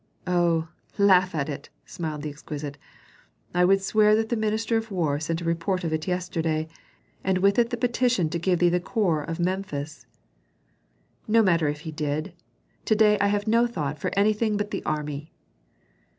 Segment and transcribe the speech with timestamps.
[0.25, 2.75] "Oh, laugh at it!" smiled the exquisite.
[3.53, 6.67] "I would swear that the minister of war sent a report of it yesterday,
[7.23, 10.07] and with it the petition to give thee the corps of Memphis."
[11.27, 12.33] "No matter if he did.
[12.85, 15.33] To day I have no thought for anything but the army."